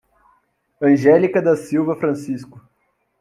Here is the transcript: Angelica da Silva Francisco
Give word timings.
Angelica 0.81 1.39
da 1.43 1.55
Silva 1.55 1.95
Francisco 1.95 2.59